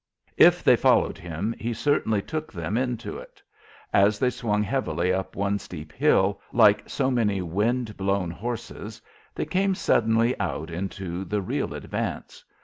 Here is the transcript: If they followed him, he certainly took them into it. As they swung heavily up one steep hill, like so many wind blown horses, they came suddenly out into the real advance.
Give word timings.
If 0.37 0.63
they 0.63 0.75
followed 0.75 1.19
him, 1.19 1.53
he 1.59 1.73
certainly 1.75 2.23
took 2.23 2.51
them 2.51 2.75
into 2.75 3.19
it. 3.19 3.39
As 3.93 4.17
they 4.17 4.31
swung 4.31 4.63
heavily 4.63 5.13
up 5.13 5.35
one 5.35 5.59
steep 5.59 5.91
hill, 5.91 6.41
like 6.51 6.89
so 6.89 7.11
many 7.11 7.39
wind 7.43 7.95
blown 7.97 8.31
horses, 8.31 8.99
they 9.35 9.45
came 9.45 9.75
suddenly 9.75 10.35
out 10.39 10.71
into 10.71 11.23
the 11.23 11.39
real 11.43 11.75
advance. 11.75 12.43